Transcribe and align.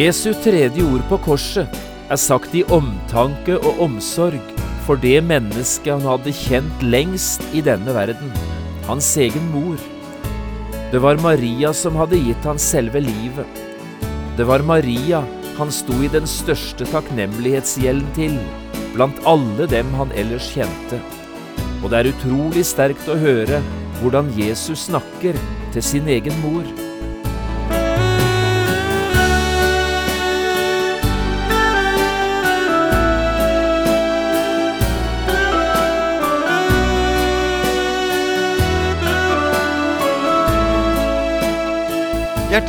Jesu 0.00 0.30
tredje 0.32 0.80
ord 0.86 1.02
på 1.10 1.16
korset 1.26 1.74
er 2.08 2.18
sagt 2.20 2.54
i 2.56 2.62
omtanke 2.72 3.58
og 3.58 3.82
omsorg 3.84 4.38
for 4.86 4.96
det 5.02 5.18
mennesket 5.26 5.90
han 5.92 6.06
hadde 6.08 6.32
kjent 6.32 6.84
lengst 6.94 7.44
i 7.52 7.60
denne 7.66 7.92
verden, 7.92 8.30
hans 8.86 9.10
egen 9.20 9.50
mor. 9.52 9.76
Det 10.94 11.02
var 11.04 11.20
Maria 11.20 11.74
som 11.76 11.98
hadde 12.00 12.22
gitt 12.22 12.48
han 12.48 12.62
selve 12.62 13.02
livet. 13.04 13.60
Det 14.38 14.46
var 14.48 14.64
Maria 14.64 15.20
han 15.58 15.74
sto 15.74 15.98
i 16.00 16.08
den 16.14 16.28
største 16.30 16.88
takknemlighetsgjelden 16.94 18.14
til, 18.16 18.38
blant 18.94 19.20
alle 19.28 19.68
dem 19.68 19.90
han 19.98 20.14
ellers 20.16 20.48
kjente. 20.54 21.02
Og 21.82 21.90
det 21.90 22.00
er 22.00 22.14
utrolig 22.14 22.64
sterkt 22.70 23.10
å 23.10 23.20
høre 23.20 23.60
hvordan 24.00 24.32
Jesus 24.38 24.86
snakker 24.88 25.36
til 25.74 25.84
sin 25.84 26.08
egen 26.08 26.40
mor. 26.46 26.64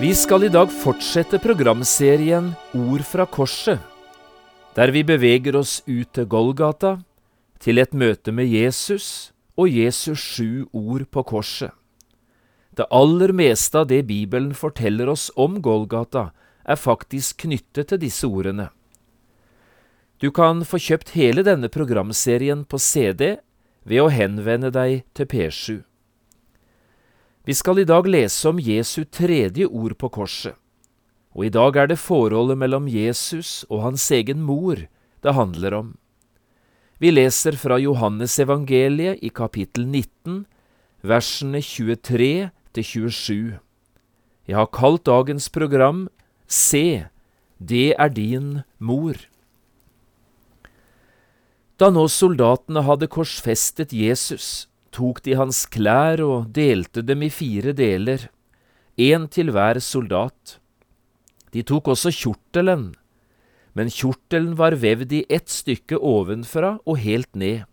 Vi 0.00 0.14
skal 0.16 0.46
i 0.46 0.48
dag 0.48 0.70
fortsette 0.72 1.36
programserien 1.44 2.46
Ord 2.72 3.02
fra 3.04 3.26
korset, 3.28 3.82
der 4.72 4.88
vi 4.94 5.02
beveger 5.04 5.58
oss 5.58 5.82
ut 5.84 6.08
til 6.16 6.24
Golgata, 6.24 6.94
til 7.60 7.76
et 7.82 7.92
møte 7.92 8.32
med 8.32 8.48
Jesus 8.48 9.34
og 9.60 9.68
Jesus 9.68 10.22
sju 10.24 10.64
ord 10.72 11.04
på 11.12 11.24
korset. 11.28 11.74
Det 12.72 12.88
aller 12.88 13.34
meste 13.36 13.82
av 13.82 13.90
det 13.90 14.06
Bibelen 14.08 14.54
forteller 14.56 15.12
oss 15.12 15.28
om 15.36 15.60
Golgata, 15.60 16.30
er 16.64 16.80
faktisk 16.80 17.44
knyttet 17.44 17.92
til 17.92 18.00
disse 18.00 18.24
ordene. 18.24 18.70
Du 20.16 20.30
kan 20.32 20.64
få 20.64 20.80
kjøpt 20.80 21.12
hele 21.12 21.44
denne 21.44 21.68
programserien 21.68 22.64
på 22.64 22.80
CD 22.80 23.36
ved 23.84 24.00
å 24.00 24.08
henvende 24.08 24.72
deg 24.72 25.04
til 25.12 25.28
P7. 25.28 25.89
Vi 27.44 27.54
skal 27.56 27.78
i 27.80 27.86
dag 27.88 28.04
lese 28.04 28.50
om 28.50 28.58
Jesu 28.60 29.06
tredje 29.08 29.64
ord 29.64 29.94
på 29.96 30.10
korset, 30.12 30.52
og 31.32 31.46
i 31.46 31.52
dag 31.52 31.76
er 31.80 31.88
det 31.88 31.96
forholdet 31.96 32.58
mellom 32.60 32.88
Jesus 32.90 33.64
og 33.70 33.80
hans 33.86 34.04
egen 34.12 34.42
mor 34.44 34.82
det 35.24 35.32
handler 35.32 35.76
om. 35.78 35.88
Vi 37.00 37.08
leser 37.08 37.56
fra 37.56 37.78
Johannes 37.80 38.36
evangeliet 38.44 39.24
i 39.24 39.32
kapittel 39.32 39.86
19, 39.88 40.44
versene 41.00 41.64
23 41.64 42.50
til 42.76 42.84
27. 42.84 43.58
Jeg 44.44 44.56
har 44.60 44.68
kalt 44.68 45.06
dagens 45.08 45.48
program 45.48 46.10
Se, 46.44 47.06
det 47.56 47.94
er 47.96 48.12
din 48.12 48.60
mor. 48.78 49.16
Da 51.80 51.88
nå 51.88 52.04
soldatene 52.12 52.84
hadde 52.84 53.08
korsfestet 53.08 53.94
Jesus, 53.96 54.68
tok 54.94 55.22
de 55.26 55.36
hans 55.38 55.64
klær 55.70 56.22
og 56.24 56.50
delte 56.54 57.02
dem 57.06 57.22
i 57.22 57.30
fire 57.32 57.74
deler, 57.76 58.28
én 58.98 59.28
til 59.30 59.52
hver 59.54 59.80
soldat. 59.80 60.58
De 61.54 61.62
tok 61.66 61.92
også 61.94 62.12
kjortelen, 62.14 62.90
men 63.74 63.90
kjortelen 63.90 64.56
var 64.58 64.76
vevd 64.82 65.12
i 65.14 65.24
ett 65.30 65.50
stykke 65.50 65.98
ovenfra 65.98 66.76
og 66.84 67.00
helt 67.02 67.30
ned. 67.34 67.64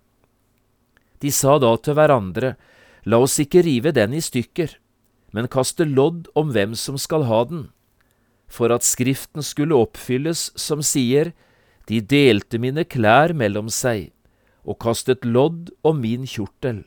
De 1.22 1.32
sa 1.34 1.58
da 1.58 1.74
til 1.82 1.98
hverandre, 1.98 2.54
la 3.06 3.22
oss 3.26 3.40
ikke 3.42 3.64
rive 3.66 3.94
den 3.96 4.14
i 4.14 4.22
stykker, 4.22 4.78
men 5.34 5.50
kaste 5.52 5.86
lodd 5.86 6.30
om 6.38 6.54
hvem 6.54 6.76
som 6.78 6.98
skal 7.02 7.26
ha 7.30 7.42
den, 7.50 7.68
for 8.48 8.72
at 8.72 8.86
Skriften 8.86 9.44
skulle 9.44 9.76
oppfylles 9.76 10.52
som 10.56 10.84
sier, 10.86 11.34
de 11.88 12.02
delte 12.04 12.60
mine 12.60 12.84
klær 12.86 13.34
mellom 13.34 13.72
seg 13.72 14.12
og 14.68 14.80
kastet 14.84 15.24
lodd 15.26 15.72
om 15.88 16.02
min 16.04 16.28
kjortel. 16.28 16.84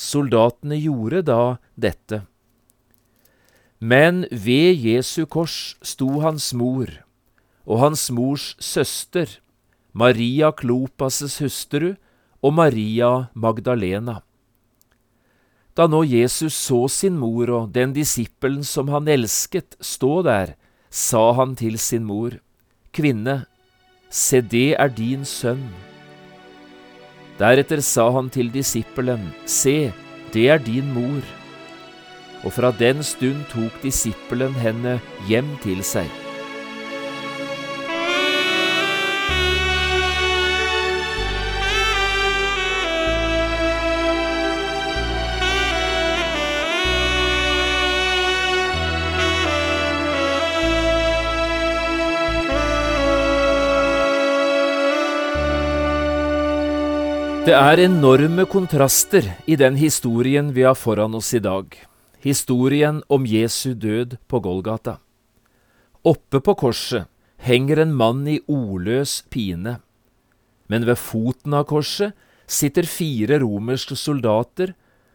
Soldatene 0.00 0.78
gjorde 0.80 1.20
da 1.28 1.42
dette. 1.76 2.22
Men 3.80 4.24
ved 4.32 4.80
Jesu 4.80 5.26
kors 5.28 5.76
sto 5.84 6.20
hans 6.24 6.50
mor 6.56 6.88
og 7.68 7.82
hans 7.84 8.08
mors 8.12 8.54
søster, 8.60 9.28
Maria 9.92 10.50
Klopas' 10.56 11.40
hustru 11.42 11.94
og 12.42 12.54
Maria 12.54 13.28
Magdalena. 13.34 14.20
Da 15.76 15.86
nå 15.86 16.02
Jesus 16.04 16.56
så 16.56 16.86
sin 16.88 17.18
mor 17.18 17.52
og 17.56 17.70
den 17.74 17.92
disippelen 17.96 18.64
som 18.66 18.90
han 18.92 19.08
elsket, 19.08 19.76
stå 19.80 20.22
der, 20.26 20.56
sa 20.90 21.30
han 21.38 21.54
til 21.56 21.78
sin 21.78 22.04
mor, 22.08 22.40
Kvinne, 22.92 23.44
se 24.10 24.40
det 24.42 24.74
er 24.74 24.90
din 24.90 25.24
sønn. 25.24 25.89
Deretter 27.40 27.80
sa 27.80 28.10
han 28.12 28.28
til 28.28 28.50
disippelen, 28.52 29.30
Se, 29.48 29.92
det 30.34 30.48
er 30.52 30.60
din 30.60 30.90
mor. 30.92 31.24
Og 32.44 32.52
fra 32.52 32.68
den 32.76 33.00
stund 33.04 33.46
tok 33.52 33.80
disippelen 33.82 34.52
henne 34.60 34.98
hjem 35.28 35.48
til 35.64 35.80
seg. 35.84 36.19
Det 57.40 57.54
er 57.56 57.80
enorme 57.80 58.44
kontraster 58.44 59.24
i 59.48 59.54
den 59.56 59.78
historien 59.80 60.50
vi 60.52 60.60
har 60.66 60.74
foran 60.76 61.14
oss 61.16 61.30
i 61.32 61.38
dag, 61.40 61.72
historien 62.20 62.98
om 63.08 63.24
Jesu 63.24 63.72
død 63.72 64.18
på 64.28 64.42
Golgata. 64.44 64.98
Oppe 66.04 66.42
på 66.44 66.54
korset 66.60 67.08
henger 67.40 67.80
en 67.80 67.94
mann 67.96 68.26
i 68.28 68.42
ordløs 68.44 69.22
pine, 69.32 69.78
men 70.68 70.84
ved 70.84 71.00
foten 71.00 71.56
av 71.56 71.64
korset 71.72 72.12
sitter 72.44 72.84
fire 72.84 73.40
romerske 73.40 73.96
soldater 73.96 74.74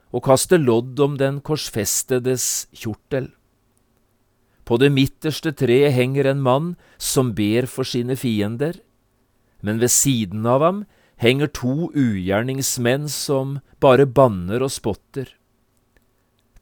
og 0.10 0.26
kaster 0.26 0.58
lodd 0.58 0.98
om 1.06 1.22
den 1.22 1.44
korsfestedes 1.46 2.66
kjortel. 2.74 3.30
På 4.66 4.82
det 4.82 4.90
midterste 4.90 5.54
treet 5.54 5.94
henger 5.94 6.34
en 6.34 6.42
mann 6.42 6.74
som 6.98 7.36
ber 7.38 7.70
for 7.70 7.86
sine 7.86 8.18
fiender, 8.18 8.82
men 9.62 9.78
ved 9.78 9.94
siden 9.94 10.42
av 10.50 10.66
ham 10.66 10.86
henger 11.22 11.48
to 11.48 11.90
ugjerningsmenn 11.96 13.08
som 13.10 13.60
bare 13.80 14.06
banner 14.06 14.64
og 14.66 14.74
spotter. 14.74 15.30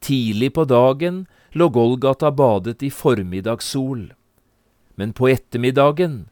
Tidlig 0.04 0.52
på 0.54 0.66
dagen 0.68 1.24
lå 1.54 1.68
Golgata 1.72 2.30
badet 2.30 2.82
i 2.82 2.90
formiddagssol, 2.90 4.12
men 4.94 5.14
på 5.16 5.30
ettermiddagen 5.32 6.26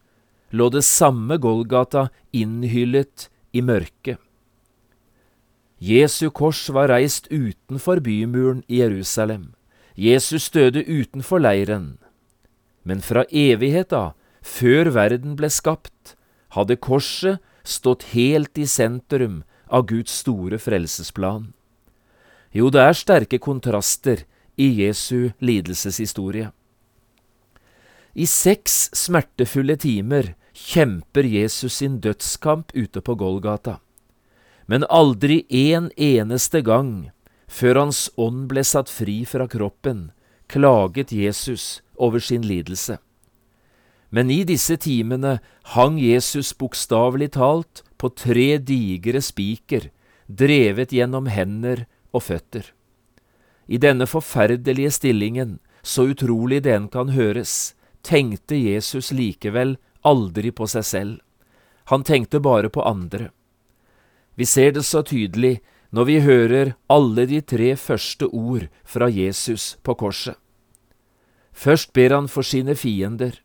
lå 0.53 0.69
det 0.71 0.85
samme 0.85 1.39
Golgata 1.41 2.09
innhyllet 2.33 3.29
i 3.53 3.63
mørket. 3.65 4.21
Jesu 5.83 6.31
kors 6.31 6.69
var 6.71 6.93
reist 6.93 7.27
utenfor 7.33 7.99
bymuren 8.05 8.63
i 8.69 8.79
Jerusalem. 8.85 9.51
Jesus 9.99 10.51
døde 10.51 10.85
utenfor 10.87 11.43
leiren. 11.43 11.99
Men 12.87 13.03
fra 13.03 13.25
evighet 13.31 13.93
av, 13.93 14.13
før 14.43 14.93
verden 14.95 15.35
ble 15.39 15.51
skapt, 15.51 16.15
hadde 16.55 16.79
korset 16.79 17.43
stått 17.65 18.03
helt 18.13 18.59
i 18.59 18.67
sentrum 18.67 19.43
av 19.67 19.87
Guds 19.87 20.13
store 20.23 20.59
frelsesplan. 20.59 21.53
Jo, 22.53 22.69
det 22.69 22.83
er 22.85 22.99
sterke 22.99 23.39
kontraster 23.41 24.27
i 24.61 24.69
Jesu 24.83 25.33
lidelseshistorie. 25.41 26.51
I 28.13 28.27
seks 28.29 28.91
smertefulle 28.93 29.79
timer 29.81 30.35
kjemper 30.53 31.25
Jesus 31.25 31.81
sin 31.81 31.97
dødskamp 32.05 32.75
ute 32.77 33.01
på 33.01 33.15
Golgata, 33.17 33.79
men 34.67 34.85
aldri 34.89 35.47
en 35.49 35.91
eneste 35.97 36.61
gang 36.61 37.11
Før 37.53 37.83
hans 37.83 38.07
ånd 38.17 38.47
ble 38.49 38.63
satt 38.65 38.89
fri 38.89 39.27
fra 39.29 39.45
kroppen, 39.45 40.07
klaget 40.49 41.11
Jesus 41.13 41.83
over 42.01 42.23
sin 42.25 42.47
lidelse. 42.49 42.97
Men 44.13 44.31
i 44.31 44.43
disse 44.45 44.77
timene 44.77 45.39
hang 45.73 45.97
Jesus 46.01 46.53
bokstavelig 46.53 47.33
talt 47.39 47.83
på 47.97 48.13
tre 48.13 48.59
digre 48.61 49.23
spiker, 49.25 49.89
drevet 50.29 50.93
gjennom 50.93 51.31
hender 51.33 51.87
og 52.13 52.27
føtter. 52.29 52.67
I 53.73 53.81
denne 53.81 54.07
forferdelige 54.07 54.93
stillingen, 54.93 55.59
så 55.83 56.11
utrolig 56.13 56.61
det 56.67 56.75
en 56.77 56.89
kan 56.93 57.15
høres, 57.17 57.75
tenkte 58.05 58.59
Jesus 58.59 59.13
likevel 59.15 59.79
aldri 60.05 60.53
på 60.53 60.67
seg 60.69 60.85
selv. 60.85 61.15
Han 61.91 62.05
tenkte 62.05 62.41
bare 62.43 62.69
på 62.71 62.85
andre. 62.85 63.31
Vi 64.35 64.45
ser 64.45 64.73
det 64.77 64.85
så 64.85 65.03
tydelig 65.03 65.61
når 65.93 66.05
vi 66.09 66.21
hører 66.25 66.75
alle 66.89 67.27
de 67.29 67.41
tre 67.41 67.75
første 67.77 68.29
ord 68.29 68.69
fra 68.85 69.09
Jesus 69.13 69.77
på 69.83 69.95
korset. 69.95 70.37
Først 71.53 71.93
ber 71.93 72.15
han 72.15 72.29
for 72.33 72.43
sine 72.43 72.75
fiender. 72.75 73.42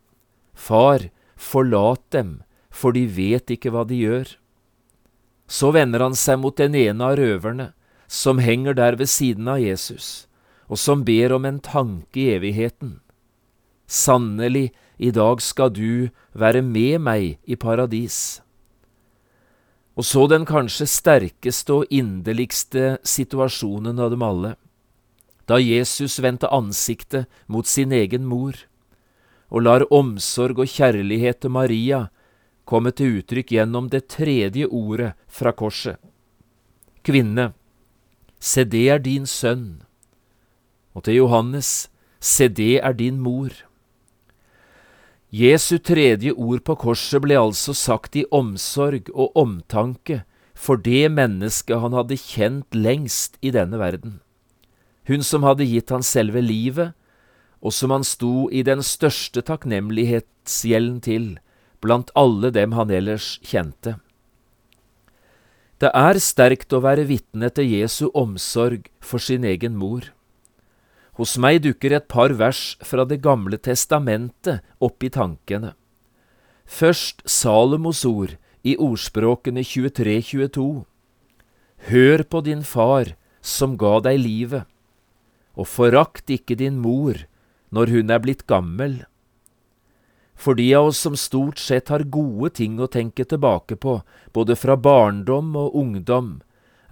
Far, 0.57 1.09
forlat 1.37 2.01
dem, 2.11 2.41
for 2.73 2.97
de 2.97 3.05
vet 3.05 3.53
ikke 3.53 3.71
hva 3.71 3.85
de 3.87 4.01
gjør. 4.01 4.33
Så 5.47 5.69
vender 5.71 6.01
han 6.03 6.17
seg 6.17 6.41
mot 6.41 6.57
den 6.57 6.75
ene 6.75 7.05
av 7.05 7.19
røverne, 7.21 7.71
som 8.07 8.41
henger 8.41 8.73
der 8.73 8.97
ved 8.99 9.11
siden 9.11 9.47
av 9.47 9.61
Jesus, 9.61 10.27
og 10.67 10.79
som 10.81 11.05
ber 11.07 11.35
om 11.35 11.45
en 11.45 11.61
tanke 11.63 12.19
i 12.19 12.31
evigheten. 12.35 12.99
Sannelig, 13.87 14.71
i 14.97 15.11
dag 15.13 15.41
skal 15.45 15.69
du 15.71 16.09
være 16.33 16.63
med 16.65 17.03
meg 17.05 17.37
i 17.45 17.55
paradis. 17.55 18.41
Og 19.97 20.05
så 20.05 20.25
den 20.29 20.45
kanskje 20.45 20.87
sterkeste 20.89 21.73
og 21.73 21.93
inderligste 21.93 22.97
situasjonen 23.07 23.99
av 24.01 24.11
dem 24.13 24.25
alle, 24.25 24.55
da 25.47 25.61
Jesus 25.61 26.17
vendte 26.19 26.49
ansiktet 26.51 27.29
mot 27.47 27.69
sin 27.69 27.93
egen 27.95 28.25
mor, 28.27 28.57
og 29.49 29.63
lar 29.63 29.85
omsorg 29.93 30.59
og 30.59 30.71
kjærlighet 30.71 31.41
til 31.43 31.53
Maria 31.55 32.07
komme 32.67 32.91
til 32.91 33.21
uttrykk 33.21 33.53
gjennom 33.55 33.87
det 33.91 34.07
tredje 34.11 34.67
ordet 34.67 35.13
fra 35.27 35.53
korset. 35.55 35.95
Kvinne, 37.07 37.53
se 38.39 38.65
det 38.67 38.87
er 38.91 38.99
din 38.99 39.25
sønn. 39.25 39.83
Og 40.91 41.07
til 41.07 41.21
Johannes, 41.21 41.87
se 42.19 42.49
det 42.51 42.81
er 42.83 42.93
din 42.97 43.21
mor. 43.23 43.53
Jesu 45.31 45.77
tredje 45.77 46.31
ord 46.31 46.63
på 46.67 46.75
korset 46.79 47.21
ble 47.23 47.37
altså 47.39 47.75
sagt 47.75 48.15
i 48.15 48.25
omsorg 48.31 49.09
og 49.13 49.35
omtanke 49.35 50.23
for 50.57 50.79
det 50.81 51.05
mennesket 51.13 51.83
han 51.83 51.93
hadde 51.93 52.17
kjent 52.19 52.75
lengst 52.75 53.37
i 53.45 53.51
denne 53.53 53.77
verden. 53.79 54.19
Hun 55.07 55.23
som 55.23 55.45
hadde 55.47 55.67
gitt 55.67 55.91
han 55.93 56.03
selve 56.03 56.41
livet, 56.41 56.95
og 57.61 57.73
som 57.73 57.93
han 57.93 58.05
sto 58.05 58.47
i 58.53 58.63
den 58.63 58.83
største 58.85 59.41
takknemlighetsgjelden 59.45 60.99
til 61.01 61.29
blant 61.81 62.11
alle 62.15 62.51
dem 62.53 62.75
han 62.77 62.91
ellers 62.93 63.37
kjente. 63.45 63.97
Det 65.77 65.91
er 65.93 66.17
sterkt 66.17 66.73
å 66.73 66.81
være 66.81 67.05
vitne 67.05 67.51
til 67.53 67.69
Jesu 67.69 68.07
omsorg 68.17 68.87
for 68.99 69.21
sin 69.21 69.45
egen 69.45 69.75
mor. 69.77 70.09
Hos 71.17 71.35
meg 71.41 71.61
dukker 71.65 71.93
et 71.97 72.07
par 72.09 72.33
vers 72.37 72.77
fra 72.85 73.05
Det 73.05 73.19
gamle 73.21 73.57
testamentet 73.57 74.61
opp 74.81 75.03
i 75.03 75.09
tankene. 75.09 75.73
Først 76.65 77.21
Salomos 77.25 78.03
ord 78.05 78.35
i 78.65 78.75
ordspråkene 78.77 79.61
23-22. 79.61 80.83
Hør 81.89 82.23
på 82.23 82.41
din 82.41 82.63
far 82.65 83.13
som 83.41 83.77
ga 83.77 83.99
deg 84.03 84.19
livet, 84.19 84.65
og 85.55 85.69
forakt 85.69 86.29
ikke 86.33 86.57
din 86.57 86.81
mor 86.81 87.21
når 87.69 87.93
hun 87.93 88.11
er 88.13 88.23
blitt 88.23 88.45
gammel. 88.47 89.01
For 90.37 90.53
de 90.55 90.67
av 90.77 90.91
oss 90.91 90.99
som 91.01 91.17
stort 91.17 91.57
sett 91.59 91.89
har 91.89 92.05
gode 92.13 92.51
ting 92.59 92.77
å 92.79 92.89
tenke 92.91 93.25
tilbake 93.25 93.75
på, 93.75 93.99
både 94.33 94.55
fra 94.55 94.77
barndom 94.77 95.55
og 95.57 95.75
ungdom, 95.75 96.37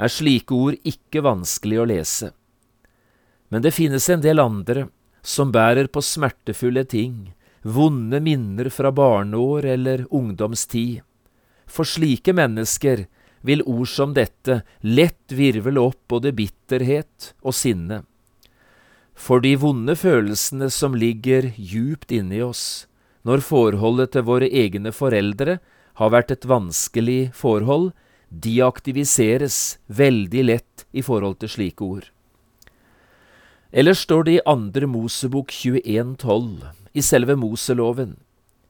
er 0.02 0.12
slike 0.12 0.56
ord 0.56 0.80
ikke 0.84 1.22
vanskelig 1.24 1.80
å 1.80 1.88
lese. 1.88 2.32
Men 3.54 3.62
det 3.62 3.76
finnes 3.78 4.10
en 4.10 4.24
del 4.24 4.42
andre 4.42 4.88
som 5.26 5.54
bærer 5.54 5.88
på 5.88 6.02
smertefulle 6.04 6.84
ting, 6.90 7.36
vonde 7.62 8.20
minner 8.22 8.70
fra 8.74 8.92
barneår 8.92 9.66
eller 9.76 10.06
ungdomstid. 10.14 11.02
For 11.66 11.88
slike 11.88 12.34
mennesker 12.34 13.06
vil 13.46 13.64
ord 13.70 13.90
som 13.90 14.14
dette 14.14 14.62
lett 14.82 15.34
virvle 15.34 15.82
opp 15.82 16.02
både 16.10 16.34
bitterhet 16.34 17.34
og 17.46 17.56
sinne. 17.58 18.04
For 19.16 19.42
de 19.42 19.56
vonde 19.58 19.96
følelsene 19.96 20.70
som 20.70 20.96
ligger 20.96 21.50
djupt 21.56 22.12
inni 22.12 22.42
oss, 22.44 22.86
når 23.26 23.42
forholdet 23.48 24.12
til 24.14 24.28
våre 24.28 24.50
egne 24.52 24.92
foreldre 24.94 25.58
har 25.98 26.12
vært 26.12 26.34
et 26.36 26.46
vanskelig 26.46 27.32
forhold, 27.34 27.94
de 28.30 28.60
aktiviseres 28.66 29.78
veldig 29.88 30.44
lett 30.52 30.86
i 30.92 31.02
forhold 31.06 31.40
til 31.40 31.52
slike 31.56 31.82
ord. 31.86 32.12
Ellers 33.72 34.04
står 34.06 34.28
det 34.28 34.34
i 34.38 34.46
andre 34.48 34.88
Mosebok 34.88 35.52
21,12, 35.52 36.64
i 36.96 37.02
selve 37.04 37.36
Moseloven, 37.40 38.16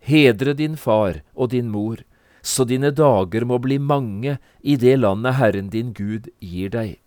Hedre 0.06 0.54
din 0.54 0.78
far 0.78 1.24
og 1.34 1.50
din 1.50 1.72
mor, 1.74 2.04
så 2.46 2.62
dine 2.70 2.92
dager 2.94 3.46
må 3.46 3.58
bli 3.58 3.80
mange 3.82 4.38
i 4.62 4.76
det 4.78 5.00
landet 5.02 5.40
Herren 5.40 5.72
din 5.74 5.94
Gud 5.98 6.30
gir 6.38 6.70
deg. 6.70 7.00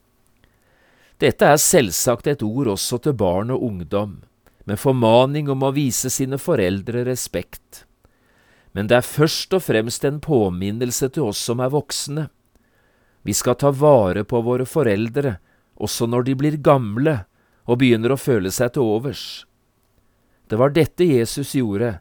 Dette 1.18 1.48
er 1.50 1.58
selvsagt 1.58 2.28
et 2.30 2.42
ord 2.46 2.68
også 2.76 3.00
til 3.02 3.16
barn 3.18 3.50
og 3.50 3.62
ungdom, 3.66 4.20
med 4.64 4.78
formaning 4.78 5.48
om 5.50 5.64
å 5.66 5.72
vise 5.74 6.12
sine 6.14 6.38
foreldre 6.38 7.02
respekt. 7.08 7.82
Men 8.70 8.86
det 8.86 9.00
er 9.00 9.06
først 9.06 9.56
og 9.56 9.64
fremst 9.66 10.06
en 10.06 10.20
påminnelse 10.22 11.08
til 11.10 11.32
oss 11.32 11.40
som 11.42 11.58
er 11.64 11.72
voksne. 11.74 12.28
Vi 13.26 13.34
skal 13.34 13.58
ta 13.58 13.72
vare 13.74 14.22
på 14.22 14.44
våre 14.46 14.68
foreldre, 14.68 15.40
også 15.74 16.06
når 16.06 16.28
de 16.28 16.38
blir 16.38 16.60
gamle, 16.62 17.24
og 17.66 17.82
begynner 17.82 18.14
å 18.14 18.20
føle 18.20 18.54
seg 18.54 18.76
til 18.76 18.86
overs. 18.86 19.24
Det 20.48 20.56
var 20.56 20.70
dette 20.72 21.04
Jesus 21.04 21.56
gjorde 21.58 21.98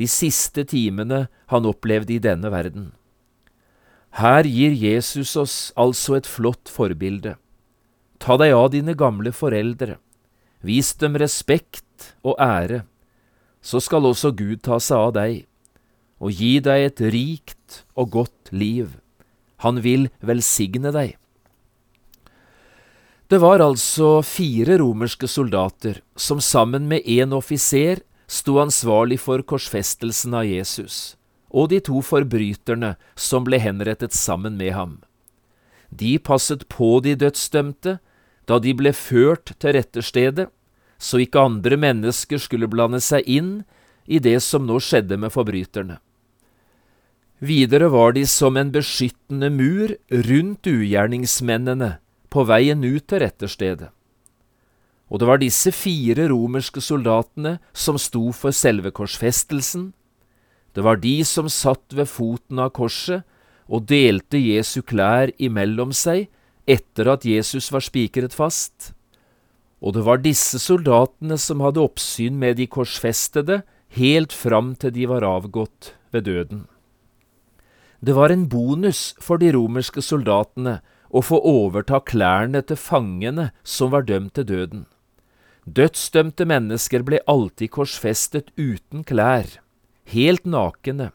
de 0.00 0.08
siste 0.10 0.64
timene 0.66 1.26
han 1.52 1.68
opplevde 1.68 2.16
i 2.16 2.22
denne 2.22 2.50
verden. 2.50 2.90
Her 4.18 4.46
gir 4.48 4.72
Jesus 4.72 5.36
oss 5.36 5.56
altså 5.76 6.16
et 6.16 6.26
flott 6.26 6.70
forbilde. 6.70 7.36
Ta 8.24 8.38
deg 8.40 8.54
av 8.56 8.70
dine 8.72 8.94
gamle 8.96 9.34
foreldre, 9.36 9.98
vis 10.64 10.94
dem 10.96 11.18
respekt 11.20 12.14
og 12.24 12.38
ære, 12.40 12.86
så 13.60 13.82
skal 13.84 14.08
også 14.08 14.30
Gud 14.32 14.62
ta 14.64 14.78
seg 14.80 15.10
av 15.10 15.12
deg 15.18 15.42
og 16.24 16.32
gi 16.32 16.54
deg 16.64 16.86
et 16.86 17.02
rikt 17.12 17.82
og 18.00 18.14
godt 18.14 18.52
liv. 18.54 18.96
Han 19.60 19.82
vil 19.84 20.08
velsigne 20.24 20.92
deg. 20.94 21.18
Det 23.28 23.40
var 23.44 23.60
altså 23.60 24.22
fire 24.24 24.78
romerske 24.80 25.28
soldater 25.28 26.00
som 26.16 26.40
sammen 26.40 26.88
med 26.88 27.04
én 27.04 27.32
offiser 27.36 28.00
sto 28.24 28.56
ansvarlig 28.62 29.18
for 29.20 29.44
korsfestelsen 29.44 30.36
av 30.36 30.48
Jesus, 30.48 31.16
og 31.52 31.72
de 31.72 31.80
to 31.84 32.00
forbryterne 32.00 32.94
som 33.16 33.44
ble 33.44 33.60
henrettet 33.60 34.16
sammen 34.16 34.56
med 34.60 34.72
ham. 34.76 34.94
De 35.92 36.16
passet 36.18 36.64
på 36.72 36.98
de 37.04 37.14
dødsdømte 37.20 37.98
da 38.48 38.58
de 38.60 38.74
ble 38.76 38.92
ført 38.92 39.54
til 39.58 39.76
retterstedet, 39.76 40.48
så 40.98 41.20
ikke 41.20 41.42
andre 41.42 41.76
mennesker 41.80 42.40
skulle 42.40 42.70
blande 42.70 43.00
seg 43.02 43.26
inn 43.28 43.64
i 44.06 44.20
det 44.22 44.38
som 44.44 44.66
nå 44.68 44.78
skjedde 44.82 45.18
med 45.20 45.32
forbryterne. 45.34 45.98
Videre 47.44 47.90
var 47.92 48.14
de 48.16 48.24
som 48.30 48.56
en 48.56 48.70
beskyttende 48.72 49.50
mur 49.52 49.92
rundt 50.28 50.68
ugjerningsmennene 50.70 51.96
på 52.32 52.44
veien 52.48 52.84
ut 52.84 53.04
til 53.10 53.20
retterstedet. 53.24 53.90
Og 55.12 55.20
det 55.20 55.28
var 55.28 55.42
disse 55.42 55.70
fire 55.74 56.28
romerske 56.30 56.80
soldatene 56.80 57.58
som 57.76 57.98
sto 58.00 58.30
for 58.32 58.54
selve 58.56 58.90
korsfestelsen. 58.94 59.92
Det 60.74 60.82
var 60.82 60.98
de 61.02 61.18
som 61.28 61.50
satt 61.52 61.92
ved 61.94 62.08
foten 62.10 62.62
av 62.62 62.72
korset 62.74 63.26
og 63.68 63.86
delte 63.90 64.40
Jesu 64.40 64.80
klær 64.82 65.30
imellom 65.38 65.92
seg 65.94 66.26
etter 66.66 67.10
at 67.12 67.24
Jesus 67.28 67.70
var 67.72 67.84
spikret 67.84 68.34
fast. 68.34 68.92
Og 69.84 69.96
det 69.96 70.04
var 70.06 70.22
disse 70.24 70.58
soldatene 70.62 71.36
som 71.40 71.60
hadde 71.64 71.82
oppsyn 71.82 72.38
med 72.40 72.56
de 72.60 72.66
korsfestede 72.70 73.62
helt 73.98 74.32
fram 74.32 74.72
til 74.80 74.94
de 74.94 75.08
var 75.10 75.26
avgått 75.26 75.92
ved 76.14 76.26
døden. 76.30 76.64
Det 78.04 78.14
var 78.16 78.32
en 78.32 78.48
bonus 78.48 79.14
for 79.20 79.40
de 79.40 79.52
romerske 79.54 80.02
soldatene 80.04 80.78
å 81.14 81.22
få 81.24 81.38
overta 81.46 82.00
klærne 82.04 82.60
til 82.66 82.80
fangene 82.80 83.50
som 83.62 83.92
var 83.94 84.04
dømt 84.08 84.34
til 84.36 84.48
døden. 84.48 84.86
Dødsdømte 85.64 86.44
mennesker 86.44 87.04
ble 87.06 87.22
alltid 87.30 87.72
korsfestet 87.72 88.50
uten 88.60 89.04
klær, 89.08 89.46
helt 90.12 90.44
nakne, 90.44 91.12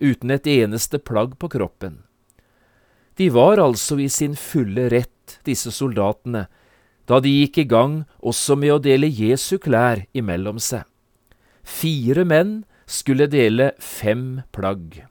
uten 0.00 0.32
et 0.32 0.46
eneste 0.48 1.00
plagg 1.02 1.36
på 1.36 1.50
kroppen. 1.52 2.00
De 3.18 3.30
var 3.30 3.60
altså 3.60 3.98
i 4.00 4.08
sin 4.08 4.36
fulle 4.38 4.88
rett, 4.92 5.40
disse 5.44 5.72
soldatene, 5.74 6.46
da 7.10 7.18
de 7.20 7.30
gikk 7.40 7.58
i 7.58 7.66
gang 7.66 8.04
også 8.22 8.54
med 8.58 8.76
å 8.76 8.82
dele 8.82 9.10
Jesu 9.10 9.58
klær 9.58 10.04
imellom 10.14 10.60
seg. 10.62 10.84
Fire 11.66 12.24
menn 12.24 12.60
skulle 12.86 13.26
dele 13.30 13.72
fem 13.82 14.42
plagg. 14.54 15.02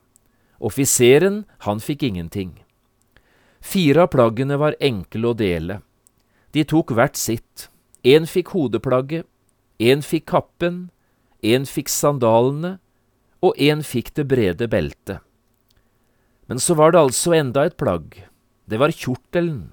Offiseren, 0.60 1.44
han 1.64 1.80
fikk 1.80 2.04
ingenting. 2.08 2.52
Fire 3.60 4.06
av 4.06 4.12
plaggene 4.12 4.56
var 4.60 4.76
enkle 4.80 5.32
å 5.32 5.36
dele. 5.36 5.80
De 6.52 6.64
tok 6.64 6.92
hvert 6.96 7.16
sitt. 7.16 7.68
En 8.04 8.24
fikk 8.28 8.54
hodeplagget, 8.56 9.26
en 9.80 10.00
fikk 10.04 10.26
kappen, 10.32 10.88
en 11.44 11.66
fikk 11.68 11.88
sandalene, 11.92 12.78
og 13.40 13.56
en 13.60 13.84
fikk 13.84 14.14
det 14.16 14.26
brede 14.28 14.68
beltet. 14.68 15.20
Men 16.50 16.58
så 16.58 16.74
var 16.74 16.90
det 16.90 16.98
altså 16.98 17.36
enda 17.38 17.62
et 17.68 17.76
plagg. 17.78 18.24
Det 18.66 18.80
var 18.82 18.90
kjortelen. 18.90 19.70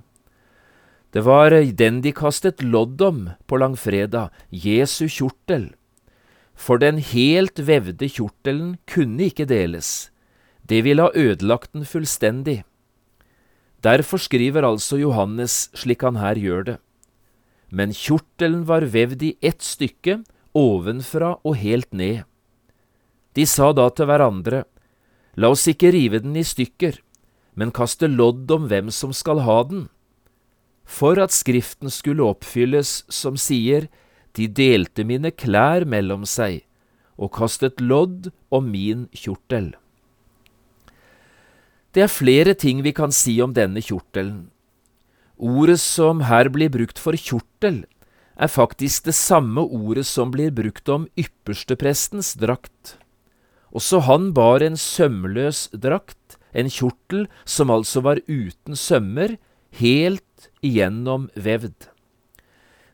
Det 1.10 1.24
var 1.26 1.56
den 1.74 2.04
de 2.06 2.12
kastet 2.14 2.62
lodd 2.62 3.02
om 3.02 3.24
på 3.50 3.58
langfredag, 3.58 4.30
Jesu 4.54 5.08
kjortel. 5.10 5.72
For 6.54 6.78
den 6.78 7.02
helt 7.02 7.58
vevde 7.66 8.06
kjortelen 8.06 8.76
kunne 8.86 9.26
ikke 9.32 9.48
deles, 9.50 10.12
det 10.62 10.84
ville 10.86 11.08
ha 11.08 11.14
ødelagt 11.18 11.74
den 11.74 11.86
fullstendig. 11.88 12.62
Derfor 13.82 14.22
skriver 14.22 14.66
altså 14.68 15.00
Johannes 15.02 15.70
slik 15.78 16.06
han 16.06 16.18
her 16.22 16.38
gjør 16.38 16.64
det. 16.70 16.78
Men 17.74 17.94
kjortelen 17.94 18.66
var 18.70 18.86
vevd 18.86 19.24
i 19.24 19.36
ett 19.42 19.66
stykke, 19.66 20.22
ovenfra 20.54 21.38
og 21.42 21.58
helt 21.58 21.90
ned. 21.94 22.26
De 23.34 23.46
sa 23.46 23.72
da 23.74 23.90
til 23.94 24.10
hverandre, 24.10 24.66
La 25.38 25.52
oss 25.54 25.68
ikke 25.70 25.94
rive 25.94 26.24
den 26.24 26.36
i 26.36 26.46
stykker, 26.46 26.98
men 27.54 27.74
kaste 27.74 28.10
lodd 28.10 28.50
om 28.52 28.66
hvem 28.72 28.90
som 28.94 29.14
skal 29.14 29.46
ha 29.46 29.62
den 29.70 29.86
for 30.88 31.20
at 31.20 31.36
Skriften 31.36 31.92
skulle 31.92 32.26
oppfylles 32.26 33.04
som 33.12 33.38
sier, 33.38 33.92
De 34.38 34.46
delte 34.46 35.02
mine 35.02 35.32
klær 35.34 35.82
mellom 35.90 36.22
seg 36.30 36.62
og 37.18 37.32
kastet 37.34 37.80
lodd 37.82 38.28
om 38.54 38.68
min 38.70 39.08
kjortel. 39.10 39.72
Det 41.90 42.04
er 42.06 42.12
flere 42.14 42.54
ting 42.54 42.84
vi 42.86 42.94
kan 42.94 43.10
si 43.10 43.34
om 43.42 43.56
denne 43.58 43.82
kjortelen. 43.82 44.52
Ordet 45.42 45.80
som 45.82 46.22
her 46.30 46.52
blir 46.54 46.70
brukt 46.70 47.02
for 47.02 47.18
kjortel, 47.18 47.88
er 48.38 48.54
faktisk 48.54 49.10
det 49.10 49.18
samme 49.18 49.66
ordet 49.66 50.06
som 50.06 50.30
blir 50.30 50.54
brukt 50.54 50.86
om 50.86 51.10
yppersteprestens 51.18 52.36
drakt. 52.38 53.00
Også 53.78 54.02
han 54.08 54.32
bar 54.34 54.64
en 54.66 54.78
sømløs 54.80 55.68
drakt, 55.70 56.40
en 56.58 56.70
kjortel 56.72 57.28
som 57.46 57.70
altså 57.70 58.02
var 58.02 58.24
uten 58.26 58.74
sømmer, 58.74 59.36
helt 59.78 60.50
igjennom 60.66 61.28
vevd. 61.36 61.92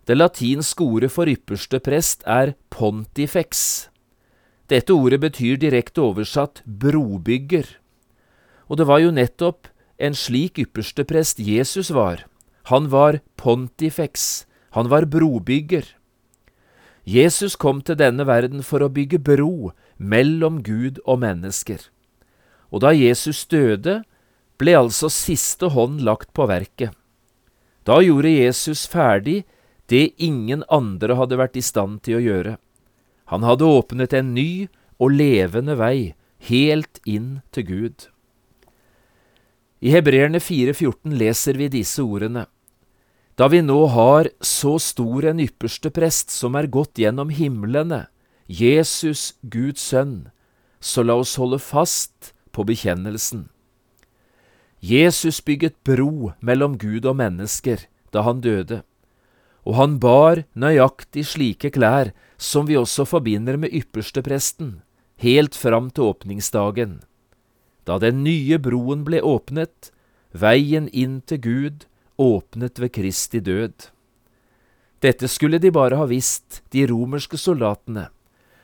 Det 0.04 0.18
latinske 0.18 0.84
ordet 0.84 1.14
for 1.14 1.30
ypperste 1.32 1.80
prest 1.80 2.26
er 2.28 2.58
pontifex. 2.74 3.88
Dette 4.68 4.92
ordet 4.92 5.22
betyr 5.24 5.56
direkte 5.62 6.04
oversatt 6.04 6.60
brobygger. 6.66 7.64
Og 8.68 8.80
det 8.82 8.88
var 8.90 9.00
jo 9.00 9.14
nettopp 9.16 9.70
en 10.04 10.18
slik 10.18 10.60
ypperste 10.60 11.06
prest 11.08 11.40
Jesus 11.40 11.94
var. 11.96 12.26
Han 12.68 12.90
var 12.92 13.22
pontifex, 13.40 14.44
han 14.76 14.92
var 14.92 15.08
brobygger. 15.08 15.86
Jesus 17.08 17.56
kom 17.60 17.80
til 17.84 18.00
denne 18.00 18.28
verden 18.28 18.64
for 18.64 18.84
å 18.84 18.92
bygge 18.92 19.20
bro 19.24 19.72
mellom 19.98 20.62
Gud 20.64 21.00
og 21.06 21.22
mennesker. 21.24 21.80
Og 22.74 22.82
da 22.84 22.94
Jesus 22.96 23.46
døde, 23.46 24.02
ble 24.58 24.76
altså 24.78 25.10
siste 25.12 25.70
hånd 25.74 26.02
lagt 26.06 26.32
på 26.34 26.48
verket. 26.50 26.94
Da 27.84 28.00
gjorde 28.02 28.32
Jesus 28.32 28.86
ferdig 28.88 29.44
det 29.92 30.14
ingen 30.18 30.64
andre 30.72 31.18
hadde 31.20 31.38
vært 31.40 31.60
i 31.60 31.66
stand 31.66 32.02
til 32.06 32.18
å 32.18 32.24
gjøre. 32.24 32.56
Han 33.32 33.44
hadde 33.44 33.68
åpnet 33.68 34.14
en 34.16 34.34
ny 34.36 34.68
og 35.02 35.16
levende 35.18 35.76
vei 35.80 36.14
helt 36.48 37.00
inn 37.06 37.42
til 37.52 37.68
Gud. 37.68 38.08
I 39.84 39.92
Hebreerne 39.92 40.40
4,14 40.40 41.16
leser 41.20 41.60
vi 41.60 41.68
disse 41.72 42.04
ordene. 42.04 42.46
Da 43.36 43.50
vi 43.52 43.64
nå 43.66 43.80
har 43.92 44.30
så 44.46 44.78
stor 44.80 45.26
en 45.32 45.42
ypperste 45.44 45.90
prest 45.92 46.32
som 46.32 46.56
er 46.56 46.70
gått 46.72 47.02
gjennom 47.02 47.34
himlene, 47.34 48.06
Jesus, 48.54 49.34
Guds 49.42 49.82
sønn, 49.82 50.30
så 50.78 51.02
la 51.02 51.16
oss 51.18 51.38
holde 51.42 51.58
fast 51.64 52.34
på 52.54 52.66
bekjennelsen. 52.70 53.48
Jesus 54.84 55.40
bygget 55.42 55.80
bro 55.88 56.34
mellom 56.44 56.76
Gud 56.78 57.08
og 57.08 57.16
mennesker 57.18 57.88
da 58.14 58.22
han 58.28 58.44
døde, 58.44 58.84
og 59.64 59.78
han 59.80 59.96
bar 60.04 60.44
nøyaktig 60.60 61.24
slike 61.32 61.72
klær 61.74 62.12
som 62.38 62.68
vi 62.68 62.78
også 62.78 63.08
forbinder 63.10 63.58
med 63.58 63.74
ypperstepresten, 63.74 64.82
helt 65.24 65.56
fram 65.56 65.90
til 65.90 66.12
åpningsdagen. 66.12 67.00
Da 67.88 67.98
den 67.98 68.22
nye 68.28 68.60
broen 68.62 69.02
ble 69.08 69.24
åpnet, 69.24 69.90
veien 70.36 70.92
inn 70.92 71.22
til 71.26 71.42
Gud 71.42 71.88
åpnet 72.22 72.78
ved 72.78 72.94
Kristi 72.94 73.40
død. 73.40 73.90
Dette 75.02 75.28
skulle 75.32 75.60
de 75.64 75.72
bare 75.74 75.98
ha 76.00 76.06
visst, 76.08 76.62
de 76.72 76.86
romerske 76.92 77.40
soldatene, 77.40 78.10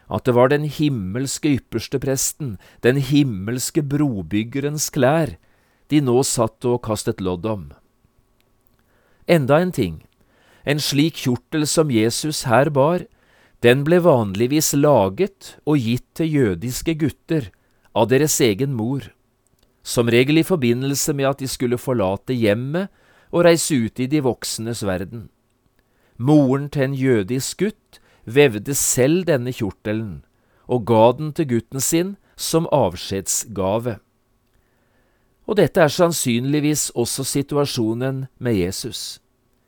at 0.10 0.26
det 0.26 0.34
var 0.34 0.50
den 0.50 0.66
himmelske 0.66 1.52
ypperste 1.60 2.00
presten, 2.02 2.58
den 2.82 2.98
himmelske 2.98 3.84
brobyggerens 3.86 4.90
klær, 4.94 5.36
de 5.90 6.02
nå 6.02 6.22
satt 6.26 6.66
og 6.66 6.82
kastet 6.86 7.22
lodd 7.22 7.46
om. 7.50 7.70
Enda 9.30 9.60
en 9.62 9.72
ting, 9.74 10.02
en 10.66 10.82
slik 10.82 11.22
kjortel 11.22 11.68
som 11.70 11.94
Jesus 11.94 12.44
her 12.50 12.72
bar, 12.74 13.06
den 13.62 13.84
ble 13.86 14.00
vanligvis 14.02 14.74
laget 14.78 15.56
og 15.68 15.82
gitt 15.84 16.08
til 16.18 16.34
jødiske 16.34 16.96
gutter 17.02 17.50
av 17.94 18.10
deres 18.10 18.40
egen 18.42 18.74
mor, 18.74 19.12
som 19.84 20.10
regel 20.10 20.42
i 20.42 20.48
forbindelse 20.48 21.14
med 21.18 21.30
at 21.30 21.42
de 21.42 21.50
skulle 21.50 21.80
forlate 21.82 22.34
hjemmet 22.34 22.90
og 23.30 23.46
reise 23.46 23.78
ut 23.78 24.00
i 24.00 24.08
de 24.10 24.22
voksnes 24.26 24.82
verden. 24.86 25.28
Moren 26.18 26.68
til 26.70 26.90
en 26.90 26.96
jødisk 26.98 27.62
gutt 27.64 28.00
vevde 28.26 28.76
selv 28.76 29.26
denne 29.30 29.54
kjortelen 29.56 30.22
og 30.70 30.86
ga 30.90 31.06
den 31.18 31.32
til 31.34 31.50
gutten 31.50 31.82
sin 31.82 32.14
som 32.40 32.68
avskjedsgave. 32.74 33.98
Og 35.50 35.58
dette 35.58 35.82
er 35.82 35.90
sannsynligvis 35.90 36.92
også 36.94 37.26
situasjonen 37.26 38.28
med 38.38 38.60
Jesus. 38.60 39.18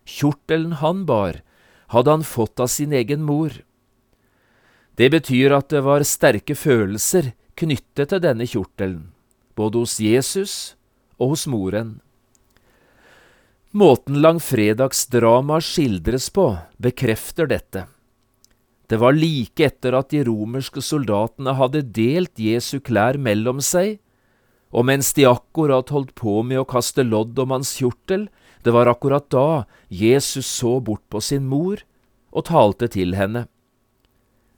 Kjortelen 0.05 0.77
han 0.81 1.05
bar, 1.09 1.41
hadde 1.89 2.13
han 2.13 2.25
fått 2.27 2.61
av 2.61 2.69
sin 2.69 2.93
egen 2.93 3.25
mor. 3.25 3.55
Det 4.95 5.09
betyr 5.09 5.55
at 5.57 5.71
det 5.73 5.81
var 5.81 6.05
sterke 6.05 6.55
følelser 6.55 7.31
knyttet 7.57 8.11
til 8.13 8.21
denne 8.21 8.45
kjortelen, 8.45 9.09
både 9.57 9.81
hos 9.81 9.97
Jesus 9.99 10.53
og 11.17 11.33
hos 11.33 11.47
moren. 11.49 11.97
Måten 13.71 14.19
langfredagsdramaet 14.21 15.65
skildres 15.65 16.29
på, 16.35 16.51
bekrefter 16.77 17.47
dette. 17.49 17.85
Det 18.91 18.97
var 18.99 19.15
like 19.15 19.63
etter 19.63 19.95
at 19.95 20.09
de 20.11 20.19
romerske 20.27 20.81
soldatene 20.83 21.53
hadde 21.55 21.85
delt 21.95 22.35
Jesu 22.35 22.81
klær 22.83 23.15
mellom 23.15 23.61
seg, 23.63 24.01
og 24.75 24.83
mens 24.89 25.13
de 25.15 25.23
akkurat 25.29 25.93
holdt 25.95 26.11
på 26.19 26.41
med 26.43 26.59
å 26.59 26.67
kaste 26.67 27.05
lodd 27.07 27.39
om 27.39 27.53
hans 27.55 27.71
kjortel, 27.79 28.27
det 28.67 28.73
var 28.75 28.91
akkurat 28.91 29.29
da 29.31 29.63
Jesus 29.87 30.49
så 30.59 30.79
bort 30.83 31.05
på 31.07 31.23
sin 31.23 31.47
mor 31.47 31.79
og 32.35 32.47
talte 32.51 32.91
til 32.91 33.15
henne. 33.15 33.45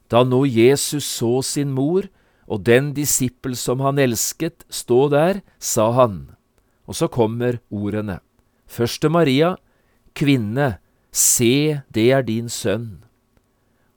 Da 0.09 0.25
nå 0.25 0.43
Jesus 0.49 1.05
så 1.05 1.41
sin 1.45 1.69
mor 1.77 2.09
og 2.49 2.65
den 2.65 2.91
disippel 2.97 3.53
som 3.57 3.85
han 3.85 4.01
elsket, 4.01 4.65
stå 4.65 5.07
der, 5.13 5.41
sa 5.61 5.91
han, 5.93 6.33
og 6.89 6.97
så 6.97 7.05
kommer 7.07 7.61
ordene, 7.69 8.19
først 8.65 9.05
til 9.05 9.13
Maria, 9.13 9.55
kvinne, 10.17 10.77
se, 11.13 11.85
det 11.93 12.09
er 12.17 12.25
din 12.27 12.49
sønn, 12.49 13.05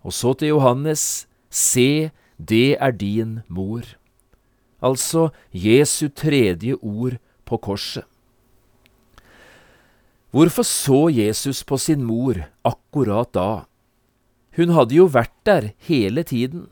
og 0.06 0.14
så 0.14 0.36
til 0.38 0.54
Johannes, 0.54 1.26
se, 1.50 2.12
det 2.38 2.76
er 2.78 2.94
din 2.94 3.40
mor 3.50 3.82
altså 4.86 5.30
Jesu 5.52 6.08
tredje 6.08 6.76
ord 6.82 7.18
på 7.44 7.58
korset. 7.58 8.04
Hvorfor 10.30 10.62
så 10.62 11.08
Jesus 11.08 11.64
på 11.64 11.78
sin 11.80 12.04
mor 12.04 12.36
akkurat 12.64 13.32
da? 13.32 13.64
Hun 14.56 14.72
hadde 14.76 14.96
jo 14.96 15.06
vært 15.08 15.32
der 15.48 15.70
hele 15.88 16.22
tiden. 16.22 16.68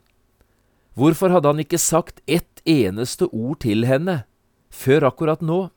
Hvorfor 0.95 1.33
hadde 1.33 1.49
han 1.49 1.63
ikke 1.63 1.81
sagt 1.81 2.21
ett 2.27 2.61
eneste 2.65 3.29
ord 3.33 3.63
til 3.65 3.87
henne 3.89 4.25
før 4.71 5.09
akkurat 5.09 5.41
nå? 5.41 5.69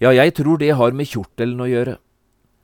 Ja, 0.00 0.14
jeg 0.14 0.34
tror 0.38 0.58
det 0.58 0.76
har 0.78 0.94
med 0.94 1.10
kjortelen 1.10 1.60
å 1.60 1.68
gjøre. 1.68 1.98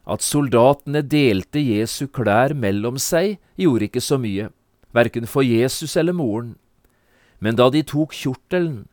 At 0.05 0.21
soldatene 0.21 1.01
delte 1.09 1.63
Jesu 1.65 2.07
klær 2.13 2.53
mellom 2.53 2.99
seg, 3.01 3.39
gjorde 3.57 3.89
ikke 3.89 4.03
så 4.05 4.19
mye, 4.21 4.51
verken 4.93 5.25
for 5.27 5.47
Jesus 5.47 5.97
eller 5.97 6.13
moren. 6.17 6.55
Men 7.41 7.57
da 7.57 7.71
de 7.73 7.83
tok 7.83 8.13
kjortelen 8.13 8.85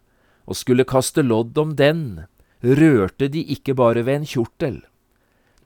og 0.47 0.57
skulle 0.57 0.87
kaste 0.87 1.23
lodd 1.23 1.57
om 1.59 1.75
den, 1.75 2.23
rørte 2.63 3.27
de 3.31 3.43
ikke 3.55 3.75
bare 3.75 4.05
ved 4.07 4.21
en 4.21 4.29
kjortel. 4.29 4.81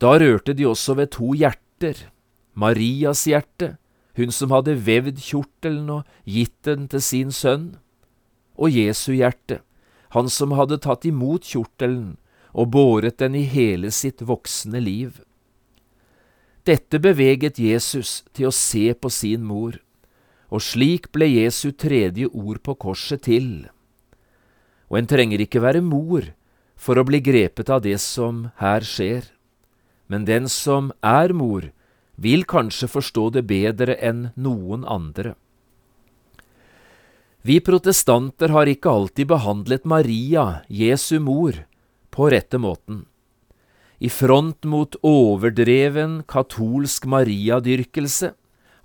Da 0.02 0.18
rørte 0.20 0.54
de 0.58 0.66
også 0.68 0.98
ved 0.98 1.14
to 1.16 1.32
hjerter, 1.38 2.10
Marias 2.54 3.26
hjerte, 3.30 3.76
hun 4.18 4.32
som 4.32 4.52
hadde 4.56 4.78
vevd 4.88 5.20
kjortelen 5.22 5.90
og 5.92 6.04
gitt 6.26 6.58
den 6.68 6.88
til 6.92 7.04
sin 7.04 7.32
sønn, 7.36 7.76
og 8.56 8.72
Jesu 8.72 9.12
hjerte, 9.14 9.62
han 10.16 10.30
som 10.32 10.56
hadde 10.56 10.80
tatt 10.84 11.06
imot 11.06 11.44
kjortelen 11.44 12.16
og 12.56 12.72
båret 12.72 13.20
den 13.20 13.36
i 13.36 13.44
hele 13.44 13.92
sitt 13.92 14.24
voksne 14.24 14.80
liv. 14.80 15.20
Dette 16.66 16.98
beveget 16.98 17.60
Jesus 17.62 18.24
til 18.34 18.50
å 18.50 18.56
se 18.56 18.88
på 18.98 19.12
sin 19.14 19.44
mor, 19.46 19.78
og 20.50 20.64
slik 20.66 21.12
ble 21.14 21.28
Jesu 21.30 21.70
tredje 21.78 22.26
ord 22.32 22.64
på 22.66 22.74
korset 22.82 23.22
til. 23.28 23.68
Og 24.90 24.98
en 24.98 25.10
trenger 25.10 25.44
ikke 25.46 25.62
være 25.62 25.84
mor 25.86 26.32
for 26.74 26.98
å 26.98 27.06
bli 27.06 27.22
grepet 27.22 27.70
av 27.70 27.84
det 27.86 28.00
som 28.02 28.48
her 28.58 28.82
skjer, 28.82 29.30
men 30.10 30.26
den 30.26 30.50
som 30.50 30.90
er 31.06 31.34
mor, 31.38 31.70
vil 32.18 32.46
kanskje 32.50 32.90
forstå 32.90 33.30
det 33.38 33.46
bedre 33.46 34.00
enn 34.02 34.30
noen 34.34 34.86
andre. 34.90 35.36
Vi 37.46 37.60
protestanter 37.62 38.50
har 38.50 38.66
ikke 38.66 38.90
alltid 38.90 39.30
behandlet 39.30 39.86
Maria, 39.86 40.64
Jesu 40.66 41.20
mor, 41.22 41.60
på 42.10 42.32
rette 42.34 42.58
måten. 42.58 43.06
I 44.00 44.10
front 44.12 44.66
mot 44.68 44.96
overdreven 45.06 46.24
katolsk 46.28 47.06
mariadyrkelse 47.08 48.34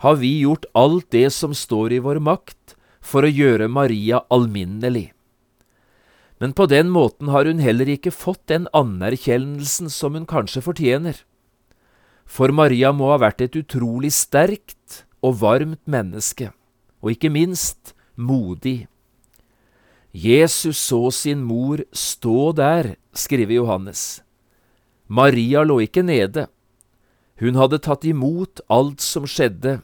har 0.04 0.16
vi 0.16 0.36
gjort 0.40 0.68
alt 0.72 1.10
det 1.10 1.28
som 1.34 1.54
står 1.54 1.96
i 1.96 2.02
vår 2.04 2.20
makt 2.22 2.76
for 3.00 3.26
å 3.26 3.32
gjøre 3.32 3.68
Maria 3.68 4.22
alminnelig. 4.30 5.10
Men 6.40 6.54
på 6.56 6.64
den 6.70 6.88
måten 6.88 7.28
har 7.28 7.44
hun 7.44 7.60
heller 7.60 7.90
ikke 7.90 8.14
fått 8.14 8.46
den 8.48 8.68
anerkjennelsen 8.72 9.90
som 9.92 10.16
hun 10.16 10.24
kanskje 10.28 10.62
fortjener. 10.64 11.18
For 12.24 12.54
Maria 12.54 12.94
må 12.96 13.10
ha 13.10 13.18
vært 13.20 13.42
et 13.44 13.58
utrolig 13.60 14.12
sterkt 14.16 15.02
og 15.20 15.40
varmt 15.42 15.82
menneske, 15.90 16.52
og 17.02 17.12
ikke 17.12 17.32
minst 17.34 17.92
modig. 18.16 18.86
Jesus 20.16 20.80
så 20.80 21.10
sin 21.12 21.42
mor 21.44 21.82
stå 21.92 22.52
der, 22.56 22.94
skriver 23.12 23.60
Johannes. 23.60 24.22
Maria 25.10 25.64
lå 25.66 25.80
ikke 25.82 26.04
nede. 26.06 26.46
Hun 27.42 27.56
hadde 27.58 27.80
tatt 27.82 28.04
imot 28.06 28.62
alt 28.70 29.02
som 29.02 29.26
skjedde, 29.26 29.80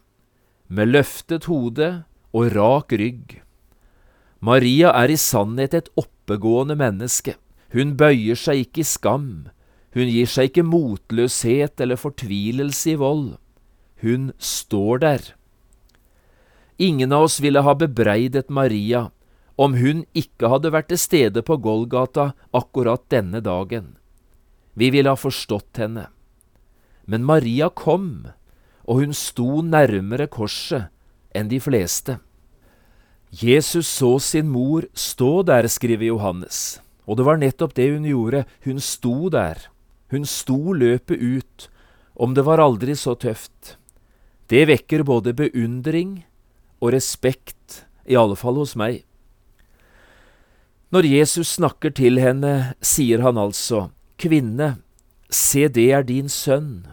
med 0.70 0.92
løftet 0.94 1.48
hode 1.50 1.88
og 2.30 2.54
rak 2.54 2.94
rygg. 2.94 3.40
Maria 4.38 4.92
er 4.94 5.10
i 5.10 5.18
sannhet 5.18 5.74
et 5.74 5.90
oppegående 5.98 6.76
menneske. 6.78 7.34
Hun 7.74 7.96
bøyer 7.98 8.38
seg 8.38 8.66
ikke 8.66 8.84
i 8.84 8.86
skam. 8.86 9.28
Hun 9.96 10.12
gir 10.12 10.30
seg 10.30 10.52
ikke 10.52 10.66
motløshet 10.68 11.82
eller 11.82 11.98
fortvilelse 11.98 12.94
i 12.94 12.96
vold. 13.00 13.34
Hun 14.04 14.30
står 14.38 15.02
der. 15.02 15.26
Ingen 16.78 17.14
av 17.16 17.26
oss 17.26 17.40
ville 17.40 17.64
ha 17.66 17.74
bebreidet 17.74 18.52
Maria 18.52 19.08
om 19.56 19.74
hun 19.80 20.04
ikke 20.14 20.52
hadde 20.52 20.70
vært 20.70 20.92
til 20.92 21.00
stede 21.00 21.42
på 21.42 21.56
Golgata 21.64 22.34
akkurat 22.54 23.08
denne 23.10 23.40
dagen. 23.40 23.95
Vi 24.76 24.90
ville 24.92 25.08
ha 25.08 25.16
forstått 25.16 25.80
henne. 25.80 26.10
Men 27.08 27.24
Maria 27.24 27.70
kom, 27.72 28.28
og 28.84 29.00
hun 29.00 29.14
sto 29.16 29.62
nærmere 29.64 30.28
korset 30.28 30.90
enn 31.36 31.48
de 31.48 31.60
fleste. 31.62 32.18
Jesus 33.32 33.88
så 33.88 34.18
sin 34.22 34.50
mor 34.52 34.86
stå 34.94 35.42
der, 35.48 35.66
skriver 35.72 36.10
Johannes, 36.12 36.80
og 37.08 37.18
det 37.18 37.26
var 37.26 37.40
nettopp 37.40 37.74
det 37.76 37.88
hun 37.94 38.06
gjorde, 38.06 38.44
hun 38.64 38.78
sto 38.82 39.30
der. 39.32 39.66
Hun 40.12 40.28
sto 40.28 40.72
løpet 40.72 41.18
ut, 41.18 41.66
om 42.14 42.36
det 42.36 42.44
var 42.46 42.62
aldri 42.62 42.94
så 42.94 43.16
tøft. 43.18 43.76
Det 44.46 44.68
vekker 44.68 45.02
både 45.02 45.34
beundring 45.34 46.20
og 46.78 46.92
respekt, 46.94 47.82
i 48.06 48.14
alle 48.14 48.36
fall 48.38 48.60
hos 48.60 48.76
meg. 48.78 49.02
Når 50.94 51.08
Jesus 51.10 51.56
snakker 51.56 51.90
til 51.90 52.20
henne, 52.22 52.76
sier 52.78 53.24
han 53.24 53.40
altså, 53.40 53.88
Kvinne, 54.16 54.76
se 55.28 55.68
det 55.68 55.90
er 55.92 56.04
din 56.08 56.28
sønn. 56.32 56.86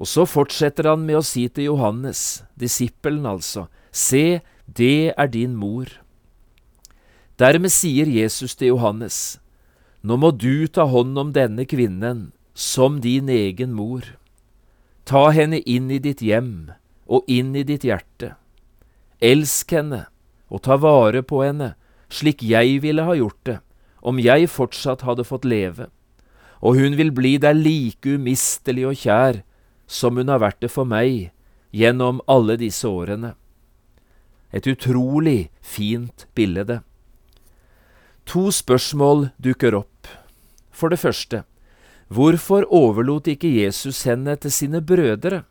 Og 0.00 0.08
så 0.08 0.26
fortsetter 0.28 0.88
han 0.88 1.04
med 1.08 1.20
å 1.20 1.24
si 1.24 1.46
til 1.48 1.70
Johannes, 1.72 2.44
disippelen 2.56 3.26
altså, 3.28 3.68
Se, 3.96 4.42
det 4.66 5.12
er 5.16 5.28
din 5.32 5.54
mor. 5.56 5.88
Dermed 7.40 7.72
sier 7.72 8.08
Jesus 8.08 8.56
til 8.56 8.74
Johannes, 8.74 9.38
Nå 10.06 10.16
må 10.20 10.30
du 10.30 10.68
ta 10.68 10.84
hånd 10.86 11.18
om 11.18 11.32
denne 11.34 11.64
kvinnen 11.66 12.30
som 12.54 13.00
din 13.02 13.28
egen 13.32 13.72
mor. 13.74 14.04
Ta 15.04 15.30
henne 15.34 15.58
inn 15.66 15.90
i 15.90 15.98
ditt 15.98 16.22
hjem 16.22 16.70
og 17.06 17.26
inn 17.26 17.56
i 17.58 17.64
ditt 17.66 17.82
hjerte. 17.84 18.36
Elsk 19.18 19.72
henne 19.74 20.04
og 20.46 20.62
ta 20.62 20.76
vare 20.78 21.24
på 21.26 21.42
henne 21.42 21.74
slik 22.12 22.44
jeg 22.46 22.80
ville 22.84 23.02
ha 23.02 23.16
gjort 23.18 23.40
det 23.48 23.58
om 24.06 24.20
jeg 24.22 24.46
fortsatt 24.52 25.02
hadde 25.02 25.26
fått 25.26 25.48
leve, 25.48 25.88
og 26.60 26.78
hun 26.80 26.96
vil 26.96 27.12
bli 27.12 27.36
deg 27.42 27.58
like 27.58 28.16
umistelig 28.16 28.86
og 28.88 29.00
kjær 29.02 29.42
som 29.86 30.16
hun 30.16 30.30
har 30.32 30.42
vært 30.42 30.60
det 30.64 30.70
for 30.72 30.88
meg 30.88 31.30
gjennom 31.76 32.22
alle 32.30 32.56
disse 32.60 32.88
årene. 32.88 33.34
Et 34.52 34.66
utrolig 34.66 35.50
fint 35.60 36.26
bilde. 36.34 36.80
To 38.26 38.48
spørsmål 38.50 39.30
dukker 39.42 39.76
opp. 39.76 40.08
For 40.72 40.92
det 40.92 40.98
første, 41.00 41.44
hvorfor 42.08 42.66
overlot 42.72 43.28
ikke 43.30 43.52
Jesus 43.52 44.02
henne 44.08 44.36
til 44.36 44.52
sine 44.52 44.80
brødre? 44.82 45.44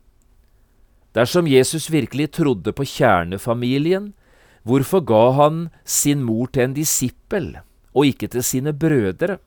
Dersom 1.16 1.46
Jesus 1.48 1.88
virkelig 1.90 2.30
trodde 2.36 2.72
på 2.76 2.84
kjernefamilien, 2.84 4.12
hvorfor 4.62 5.00
ga 5.00 5.24
han 5.38 5.68
sin 5.84 6.22
mor 6.22 6.50
til 6.52 6.66
en 6.66 6.76
disippel 6.76 7.54
og 7.94 8.06
ikke 8.06 8.28
til 8.28 8.44
sine 8.44 8.74
brødre? 8.76 9.38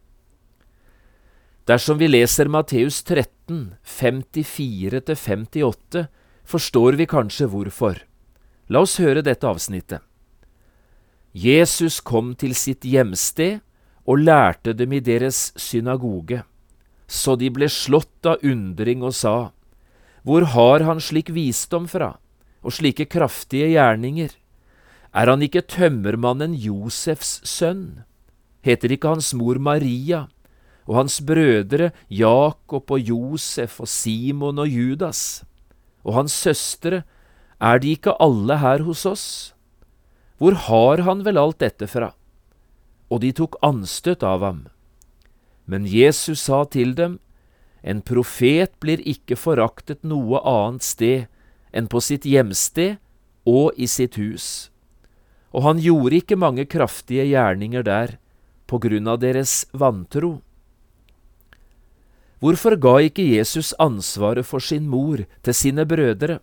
Dersom 1.70 2.00
vi 2.02 2.08
leser 2.08 2.48
Matteus 2.50 3.04
13, 3.04 3.76
54–58, 3.86 6.06
forstår 6.44 6.94
vi 6.98 7.06
kanskje 7.06 7.46
hvorfor. 7.52 8.00
La 8.74 8.80
oss 8.82 8.98
høre 8.98 9.22
dette 9.22 9.46
avsnittet. 9.46 10.02
Jesus 11.30 12.02
kom 12.02 12.34
til 12.34 12.58
sitt 12.58 12.82
hjemsted 12.90 13.62
og 14.10 14.18
lærte 14.24 14.74
dem 14.74 14.94
i 14.98 15.00
deres 15.00 15.54
synagoge, 15.62 16.42
så 17.06 17.38
de 17.38 17.54
ble 17.54 17.70
slått 17.70 18.26
av 18.26 18.42
undring 18.42 19.06
og 19.06 19.14
sa, 19.14 19.54
hvor 20.26 20.50
har 20.56 20.82
han 20.90 20.98
slik 20.98 21.30
visdom 21.38 21.86
fra, 21.92 22.18
og 22.66 22.74
slike 22.74 23.06
kraftige 23.14 23.70
gjerninger? 23.76 24.34
Er 25.14 25.30
han 25.30 25.46
ikke 25.46 25.70
tømmermannen 25.70 26.58
Josefs 26.58 27.46
sønn? 27.46 28.02
Heter 28.66 28.90
ikke 28.98 29.14
hans 29.14 29.38
mor 29.38 29.62
Maria, 29.62 30.34
og 30.90 30.96
hans 30.98 31.20
brødre 31.22 31.92
Jakob 32.10 32.90
og 32.90 33.00
Josef 33.12 33.78
og 33.84 33.88
Simon 33.88 34.58
og 34.58 34.68
Judas? 34.68 35.44
Og 36.02 36.18
hans 36.18 36.34
søstre, 36.34 37.04
er 37.62 37.80
de 37.80 37.94
ikke 37.94 38.16
alle 38.24 38.58
her 38.58 38.82
hos 38.88 39.06
oss? 39.06 39.26
Hvor 40.40 40.56
har 40.56 41.04
han 41.06 41.22
vel 41.28 41.38
alt 41.38 41.60
dette 41.62 41.86
fra? 41.92 42.14
Og 43.12 43.22
de 43.22 43.32
tok 43.36 43.60
anstøt 43.62 44.24
av 44.24 44.42
ham. 44.42 44.62
Men 45.70 45.86
Jesus 45.86 46.48
sa 46.48 46.64
til 46.66 46.96
dem, 46.98 47.20
en 47.84 48.02
profet 48.02 48.72
blir 48.82 49.04
ikke 49.08 49.38
foraktet 49.40 50.02
noe 50.08 50.42
annet 50.42 50.84
sted 50.84 51.28
enn 51.72 51.88
på 51.92 52.02
sitt 52.02 52.26
hjemsted 52.26 52.98
og 53.48 53.78
i 53.78 53.88
sitt 53.88 54.18
hus. 54.18 54.70
Og 55.54 55.64
han 55.68 55.82
gjorde 55.82 56.20
ikke 56.20 56.40
mange 56.40 56.66
kraftige 56.70 57.28
gjerninger 57.30 57.86
der 57.86 58.18
på 58.70 58.80
grunn 58.82 59.08
av 59.10 59.22
deres 59.22 59.64
vantro. 59.74 60.40
Hvorfor 62.40 62.78
ga 62.80 62.96
ikke 63.04 63.26
Jesus 63.36 63.74
ansvaret 63.80 64.48
for 64.48 64.64
sin 64.64 64.88
mor 64.88 65.26
til 65.44 65.54
sine 65.56 65.84
brødre? 65.86 66.40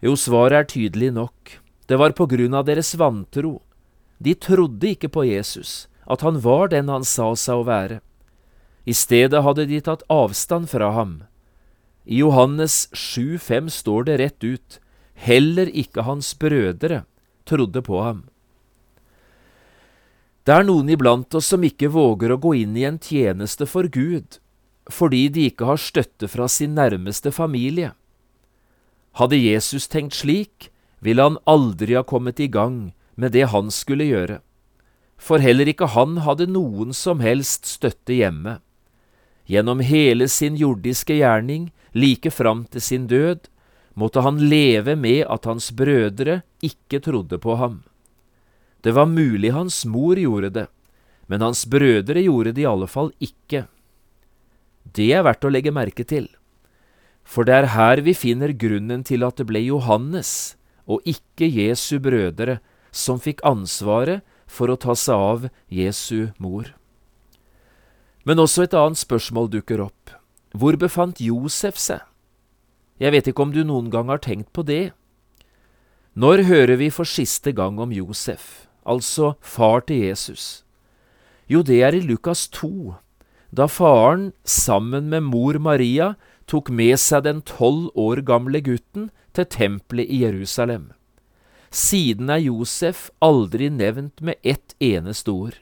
Jo, 0.00 0.14
svaret 0.16 0.56
er 0.56 0.68
tydelig 0.70 1.12
nok. 1.12 1.58
Det 1.88 1.98
var 1.98 2.14
på 2.16 2.28
grunn 2.28 2.54
av 2.56 2.64
deres 2.68 2.94
vantro. 2.96 3.58
De 4.18 4.34
trodde 4.34 4.94
ikke 4.94 5.10
på 5.12 5.26
Jesus, 5.28 5.88
at 6.08 6.24
han 6.24 6.40
var 6.40 6.72
den 6.72 6.88
han 6.88 7.04
sa 7.04 7.34
seg 7.36 7.60
å 7.60 7.68
være. 7.68 8.00
I 8.88 8.94
stedet 8.96 9.44
hadde 9.44 9.66
de 9.68 9.80
tatt 9.84 10.06
avstand 10.08 10.70
fra 10.72 10.90
ham. 10.96 11.22
I 12.08 12.22
Johannes 12.22 12.88
7,5 12.96 13.68
står 13.68 14.08
det 14.08 14.18
rett 14.22 14.44
ut, 14.44 14.80
heller 15.12 15.68
ikke 15.68 16.06
hans 16.08 16.32
brødre 16.40 17.04
trodde 17.44 17.82
på 17.84 18.00
ham. 18.00 18.24
Det 20.48 20.54
er 20.56 20.64
noen 20.64 20.88
iblant 20.88 21.34
oss 21.36 21.50
som 21.52 21.64
ikke 21.64 21.90
våger 21.92 22.32
å 22.32 22.40
gå 22.40 22.54
inn 22.62 22.76
i 22.80 22.86
en 22.88 22.96
tjeneste 22.96 23.68
for 23.68 23.90
Gud, 23.92 24.38
fordi 24.88 25.28
de 25.28 25.48
ikke 25.50 25.68
har 25.68 25.80
støtte 25.80 26.28
fra 26.28 26.48
sin 26.48 26.74
nærmeste 26.74 27.32
familie. 27.32 27.92
Hadde 29.18 29.38
Jesus 29.40 29.88
tenkt 29.88 30.16
slik, 30.16 30.70
ville 31.00 31.22
han 31.22 31.38
aldri 31.46 31.96
ha 31.98 32.04
kommet 32.06 32.40
i 32.40 32.48
gang 32.48 32.92
med 33.14 33.32
det 33.34 33.48
han 33.52 33.70
skulle 33.74 34.06
gjøre, 34.08 34.40
for 35.18 35.42
heller 35.42 35.68
ikke 35.70 35.90
han 35.94 36.20
hadde 36.22 36.48
noen 36.50 36.94
som 36.94 37.20
helst 37.20 37.66
støtte 37.66 38.14
hjemme. 38.14 38.58
Gjennom 39.48 39.80
hele 39.80 40.28
sin 40.28 40.58
jordiske 40.60 41.16
gjerning, 41.18 41.70
like 41.92 42.30
fram 42.30 42.66
til 42.70 42.84
sin 42.84 43.06
død, 43.10 43.48
måtte 43.98 44.22
han 44.22 44.38
leve 44.38 44.94
med 44.94 45.24
at 45.26 45.48
hans 45.48 45.72
brødre 45.74 46.42
ikke 46.62 47.00
trodde 47.02 47.38
på 47.42 47.56
ham. 47.58 47.80
Det 48.84 48.94
var 48.94 49.10
mulig 49.10 49.50
hans 49.52 49.82
mor 49.86 50.20
gjorde 50.20 50.52
det, 50.54 50.66
men 51.26 51.42
hans 51.42 51.64
brødre 51.66 52.22
gjorde 52.22 52.54
det 52.54 52.62
i 52.62 52.70
alle 52.70 52.86
fall 52.86 53.10
ikke. 53.18 53.66
Det 54.94 55.10
er 55.12 55.24
verdt 55.26 55.44
å 55.44 55.52
legge 55.52 55.74
merke 55.74 56.04
til, 56.06 56.28
for 57.28 57.44
det 57.44 57.54
er 57.54 57.72
her 57.74 58.00
vi 58.06 58.14
finner 58.16 58.54
grunnen 58.56 59.02
til 59.04 59.24
at 59.26 59.36
det 59.36 59.48
ble 59.50 59.60
Johannes 59.66 60.56
og 60.88 61.04
ikke 61.04 61.44
Jesu 61.44 61.98
brødre 62.00 62.58
som 62.90 63.20
fikk 63.20 63.42
ansvaret 63.44 64.24
for 64.48 64.72
å 64.72 64.78
ta 64.80 64.94
seg 64.96 65.14
av 65.14 65.48
Jesu 65.68 66.30
mor. 66.40 66.72
Men 68.24 68.40
også 68.40 68.64
et 68.64 68.76
annet 68.76 69.00
spørsmål 69.00 69.50
dukker 69.52 69.82
opp. 69.84 70.14
Hvor 70.56 70.76
befant 70.80 71.20
Josef 71.20 71.76
seg? 71.80 72.00
Jeg 72.98 73.12
vet 73.14 73.28
ikke 73.30 73.44
om 73.44 73.52
du 73.52 73.60
noen 73.64 73.92
gang 73.92 74.08
har 74.08 74.22
tenkt 74.24 74.50
på 74.56 74.64
det. 74.66 74.90
Når 76.18 76.48
hører 76.48 76.80
vi 76.80 76.88
for 76.90 77.06
siste 77.06 77.52
gang 77.54 77.78
om 77.78 77.92
Josef, 77.94 78.66
altså 78.82 79.36
far 79.44 79.84
til 79.86 80.08
Jesus? 80.08 80.64
Jo, 81.46 81.62
det 81.62 81.78
er 81.84 81.94
i 81.94 82.02
Lukas 82.02 82.48
2, 82.56 82.96
da 83.50 83.68
faren 83.68 84.32
sammen 84.44 85.08
med 85.08 85.22
mor 85.22 85.58
Maria 85.58 86.14
tok 86.46 86.70
med 86.70 86.98
seg 87.00 87.24
den 87.24 87.40
tolv 87.42 87.88
år 87.96 88.22
gamle 88.28 88.60
gutten 88.64 89.08
til 89.36 89.48
tempelet 89.48 90.08
i 90.08 90.22
Jerusalem. 90.24 90.90
Siden 91.70 92.30
er 92.32 92.40
Josef 92.40 93.08
aldri 93.20 93.68
nevnt 93.68 94.22
med 94.24 94.40
ett 94.42 94.74
eneste 94.80 95.32
ord. 95.32 95.56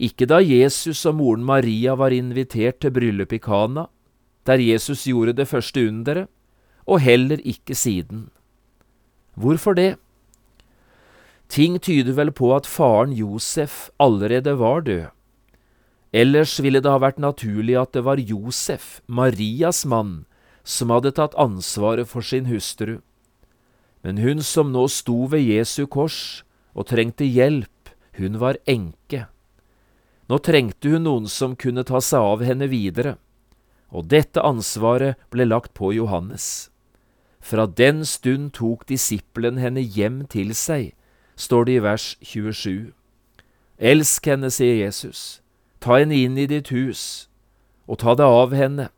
Ikke 0.00 0.24
da 0.24 0.40
Jesus 0.40 1.04
og 1.04 1.18
moren 1.18 1.44
Maria 1.44 1.94
var 1.94 2.12
invitert 2.16 2.80
til 2.80 2.92
bryllup 2.96 3.32
i 3.36 3.40
Kana, 3.40 3.86
der 4.48 4.60
Jesus 4.60 5.04
gjorde 5.04 5.36
det 5.36 5.48
første 5.48 5.84
underet, 5.88 6.28
og 6.88 7.00
heller 7.04 7.40
ikke 7.44 7.76
siden. 7.76 8.30
Hvorfor 9.36 9.76
det? 9.76 9.96
Ting 11.48 11.76
tyder 11.82 12.16
vel 12.16 12.32
på 12.32 12.54
at 12.56 12.66
faren 12.66 13.12
Josef 13.12 13.90
allerede 14.00 14.56
var 14.58 14.80
død. 14.80 15.10
Ellers 16.12 16.58
ville 16.58 16.80
det 16.82 16.90
ha 16.90 16.98
vært 16.98 17.22
naturlig 17.22 17.76
at 17.78 17.92
det 17.94 18.02
var 18.06 18.18
Josef, 18.18 18.98
Marias 19.06 19.84
mann, 19.86 20.24
som 20.64 20.90
hadde 20.90 21.14
tatt 21.14 21.36
ansvaret 21.38 22.08
for 22.10 22.26
sin 22.26 22.50
hustru. 22.50 22.98
Men 24.02 24.18
hun 24.18 24.42
som 24.42 24.72
nå 24.72 24.86
sto 24.90 25.26
ved 25.30 25.44
Jesu 25.44 25.86
kors 25.86 26.42
og 26.74 26.88
trengte 26.90 27.26
hjelp, 27.26 27.92
hun 28.18 28.40
var 28.42 28.58
enke. 28.66 29.28
Nå 30.30 30.38
trengte 30.42 30.90
hun 30.90 31.06
noen 31.06 31.26
som 31.30 31.56
kunne 31.58 31.84
ta 31.86 32.00
seg 32.02 32.22
av 32.22 32.42
henne 32.46 32.66
videre, 32.70 33.16
og 33.90 34.10
dette 34.10 34.42
ansvaret 34.42 35.18
ble 35.30 35.46
lagt 35.46 35.74
på 35.74 35.92
Johannes. 35.94 36.70
Fra 37.40 37.66
den 37.66 38.04
stund 38.04 38.52
tok 38.54 38.84
disippelen 38.86 39.58
henne 39.58 39.82
hjem 39.82 40.24
til 40.30 40.54
seg, 40.54 40.92
står 41.34 41.66
det 41.66 41.74
i 41.78 41.84
vers 41.86 42.06
27. 42.22 42.92
Elsk 43.80 44.26
henne, 44.28 44.50
sier 44.52 44.76
Jesus, 44.84 45.40
ta 45.80 45.98
henne 45.98 46.16
inn 46.16 46.38
i 46.38 46.46
ditt 46.50 46.70
hus, 46.74 47.28
og 47.88 48.00
ta 48.02 48.14
det 48.18 48.26
av 48.26 48.54
henne. 48.56 48.88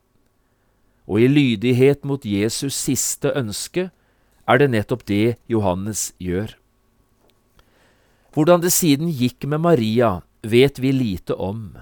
Og 1.07 1.23
i 1.23 1.29
lydighet 1.31 2.05
mot 2.07 2.25
Jesus' 2.25 2.79
siste 2.79 3.33
ønske 3.39 3.91
er 4.49 4.59
det 4.59 4.71
nettopp 4.73 5.07
det 5.07 5.39
Johannes 5.51 6.11
gjør. 6.23 6.57
Hvordan 8.33 8.63
det 8.65 8.73
siden 8.73 9.11
gikk 9.13 9.47
med 9.47 9.63
Maria, 9.63 10.23
vet 10.43 10.81
vi 10.81 10.93
lite 10.93 11.37
om. 11.37 11.73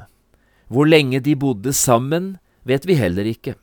Hvor 0.68 0.86
lenge 0.86 1.20
de 1.20 1.34
bodde 1.38 1.72
sammen, 1.72 2.38
vet 2.64 2.86
vi 2.86 2.98
heller 2.98 3.26
ikke. 3.26 3.54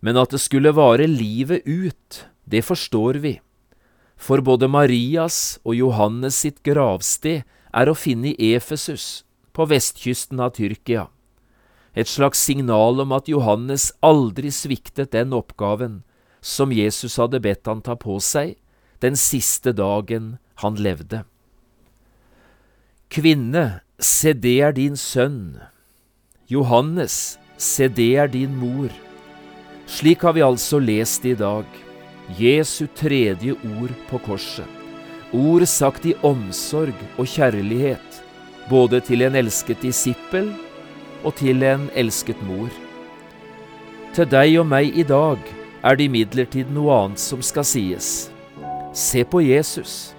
Men 0.00 0.18
at 0.18 0.32
det 0.34 0.40
skulle 0.42 0.74
vare 0.74 1.06
livet 1.06 1.66
ut, 1.68 2.26
det 2.44 2.64
forstår 2.66 3.20
vi 3.22 3.36
for 4.22 4.42
både 4.44 4.68
Marias 4.70 5.58
og 5.66 5.74
Johannes 5.74 6.38
sitt 6.44 6.62
gravsted 6.66 7.42
er 7.74 7.90
å 7.90 7.98
finne 7.98 8.30
i 8.32 8.52
Efesus, 8.54 9.24
på 9.52 9.66
vestkysten 9.70 10.40
av 10.40 10.54
Tyrkia. 10.56 11.08
Et 11.94 12.08
slags 12.08 12.40
signal 12.40 13.02
om 13.04 13.12
at 13.12 13.28
Johannes 13.28 13.90
aldri 14.00 14.50
sviktet 14.52 15.12
den 15.12 15.34
oppgaven 15.36 16.00
som 16.40 16.72
Jesus 16.72 17.18
hadde 17.20 17.40
bedt 17.44 17.68
han 17.68 17.82
ta 17.84 17.94
på 17.96 18.16
seg 18.20 18.56
den 19.04 19.18
siste 19.18 19.74
dagen 19.76 20.36
han 20.62 20.78
levde. 20.80 21.22
Kvinne, 23.12 23.82
se 24.00 24.32
det 24.32 24.58
er 24.64 24.72
din 24.76 24.96
sønn. 24.96 25.60
Johannes, 26.48 27.36
se 27.60 27.88
det 27.88 28.12
er 28.24 28.30
din 28.32 28.54
mor. 28.56 28.88
Slik 29.86 30.22
har 30.24 30.32
vi 30.32 30.44
altså 30.46 30.80
lest 30.80 31.26
i 31.28 31.34
dag. 31.36 31.66
Jesu 32.38 32.86
tredje 32.96 33.52
ord 33.52 33.92
på 34.08 34.20
korset. 34.24 34.68
Ord 35.32 35.64
sagt 35.68 36.06
i 36.08 36.14
omsorg 36.24 36.96
og 37.18 37.28
kjærlighet, 37.28 38.11
både 38.70 39.00
til 39.04 39.24
en 39.26 39.36
elsket 39.38 39.82
disippel 39.82 40.52
og 41.22 41.34
til 41.38 41.62
en 41.66 41.88
elsket 41.98 42.40
mor. 42.46 42.70
Til 44.12 44.28
deg 44.28 44.58
og 44.60 44.66
meg 44.68 44.92
i 44.98 45.04
dag 45.08 45.38
er 45.82 45.96
det 45.96 46.08
imidlertid 46.10 46.70
noe 46.74 46.94
annet 47.04 47.22
som 47.22 47.42
skal 47.42 47.66
sies. 47.66 48.28
Se 48.92 49.24
på 49.24 49.40
Jesus. 49.40 50.12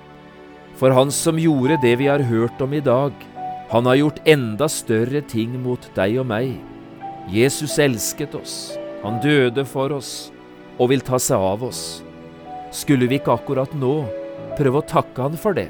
For 0.79 0.91
han 0.95 1.11
som 1.13 1.37
gjorde 1.37 1.77
det 1.83 1.93
vi 2.01 2.09
har 2.09 2.23
hørt 2.25 2.61
om 2.63 2.73
i 2.73 2.81
dag, 2.83 3.13
han 3.69 3.85
har 3.89 3.99
gjort 3.99 4.23
enda 4.29 4.67
større 4.69 5.21
ting 5.29 5.53
mot 5.61 5.85
deg 5.95 6.17
og 6.21 6.27
meg. 6.29 6.57
Jesus 7.31 7.77
elsket 7.79 8.33
oss, 8.35 8.55
han 9.03 9.21
døde 9.23 9.63
for 9.65 9.93
oss, 9.95 10.31
og 10.81 10.89
vil 10.91 11.05
ta 11.05 11.19
seg 11.21 11.39
av 11.39 11.63
oss. 11.63 12.01
Skulle 12.73 13.07
vi 13.07 13.21
ikke 13.21 13.37
akkurat 13.37 13.71
nå 13.77 14.03
prøve 14.57 14.81
å 14.81 14.89
takke 14.89 15.29
han 15.29 15.37
for 15.39 15.55
det? 15.57 15.69